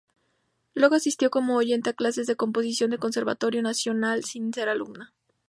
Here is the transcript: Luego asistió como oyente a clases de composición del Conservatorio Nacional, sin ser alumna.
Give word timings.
Luego 0.73 0.95
asistió 0.95 1.29
como 1.29 1.57
oyente 1.57 1.91
a 1.91 1.93
clases 1.93 2.25
de 2.25 2.35
composición 2.35 2.89
del 2.89 2.97
Conservatorio 2.99 3.61
Nacional, 3.61 4.23
sin 4.23 4.51
ser 4.51 4.67
alumna. 4.67 5.13